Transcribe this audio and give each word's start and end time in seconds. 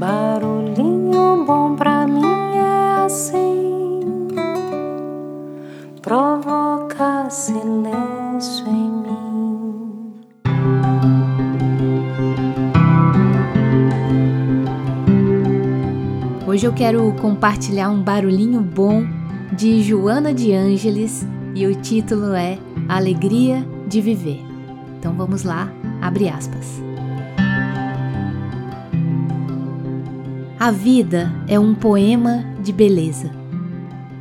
Barulhinho 0.00 1.44
bom 1.44 1.76
pra 1.76 2.06
mim 2.06 2.24
é 2.24 3.04
assim, 3.04 4.00
provoca 6.00 7.28
silêncio 7.28 8.66
em 8.66 8.90
mim. 8.90 10.14
Hoje 16.46 16.66
eu 16.66 16.72
quero 16.72 17.12
compartilhar 17.20 17.90
um 17.90 18.02
barulhinho 18.02 18.62
bom 18.62 19.04
de 19.52 19.82
Joana 19.82 20.32
de 20.32 20.54
Ângeles 20.54 21.26
e 21.54 21.66
o 21.66 21.74
título 21.74 22.32
é 22.32 22.58
Alegria 22.88 23.62
de 23.86 24.00
Viver. 24.00 24.40
Então 24.98 25.12
vamos 25.12 25.42
lá, 25.42 25.70
abre 26.00 26.30
aspas. 26.30 26.89
A 30.60 30.70
vida 30.70 31.32
é 31.48 31.58
um 31.58 31.74
poema 31.74 32.44
de 32.62 32.70
beleza. 32.70 33.30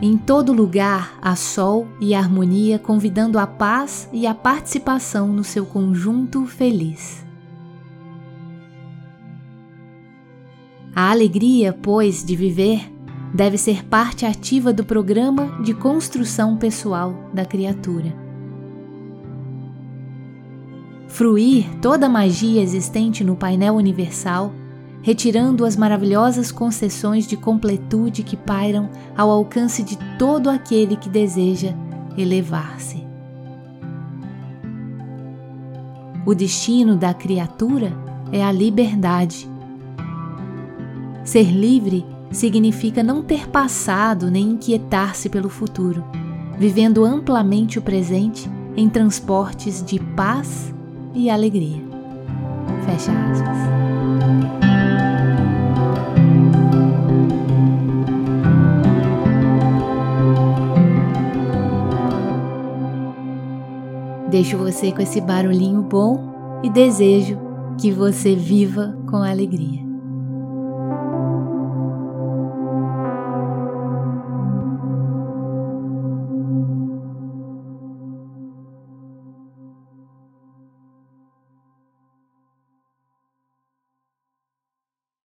Em 0.00 0.16
todo 0.16 0.52
lugar 0.52 1.18
há 1.20 1.34
sol 1.34 1.88
e 2.00 2.14
harmonia 2.14 2.78
convidando 2.78 3.36
a 3.36 3.48
paz 3.48 4.08
e 4.12 4.28
a 4.28 4.32
participação 4.32 5.26
no 5.26 5.42
seu 5.42 5.66
conjunto 5.66 6.46
feliz. 6.46 7.26
A 10.94 11.10
alegria, 11.10 11.72
pois, 11.72 12.24
de 12.24 12.36
viver 12.36 12.88
deve 13.34 13.58
ser 13.58 13.84
parte 13.84 14.24
ativa 14.24 14.72
do 14.72 14.84
programa 14.84 15.60
de 15.64 15.74
construção 15.74 16.56
pessoal 16.56 17.12
da 17.34 17.44
criatura. 17.44 18.14
Fruir 21.08 21.66
toda 21.82 22.06
a 22.06 22.08
magia 22.08 22.62
existente 22.62 23.24
no 23.24 23.34
painel 23.34 23.74
universal 23.74 24.54
retirando 25.02 25.64
as 25.64 25.76
maravilhosas 25.76 26.52
concessões 26.52 27.26
de 27.26 27.36
completude 27.36 28.22
que 28.22 28.36
pairam 28.36 28.90
ao 29.16 29.30
alcance 29.30 29.82
de 29.82 29.96
todo 30.18 30.50
aquele 30.50 30.96
que 30.96 31.08
deseja 31.08 31.74
elevar-se. 32.16 33.06
O 36.26 36.34
destino 36.34 36.96
da 36.96 37.14
criatura 37.14 37.92
é 38.30 38.44
a 38.44 38.52
liberdade. 38.52 39.48
Ser 41.24 41.50
livre 41.50 42.04
significa 42.30 43.02
não 43.02 43.22
ter 43.22 43.48
passado 43.48 44.30
nem 44.30 44.50
inquietar-se 44.50 45.28
pelo 45.28 45.48
futuro, 45.48 46.04
vivendo 46.58 47.04
amplamente 47.04 47.78
o 47.78 47.82
presente 47.82 48.48
em 48.76 48.88
transportes 48.88 49.82
de 49.82 49.98
paz 49.98 50.72
e 51.14 51.30
alegria. 51.30 51.82
Fecha 52.84 53.12
aspas. 53.12 54.79
Deixo 64.30 64.56
você 64.56 64.92
com 64.92 65.02
esse 65.02 65.20
barulhinho 65.20 65.82
bom 65.82 66.60
e 66.62 66.70
desejo 66.70 67.36
que 67.80 67.90
você 67.90 68.36
viva 68.36 68.96
com 69.10 69.16
alegria. 69.16 69.89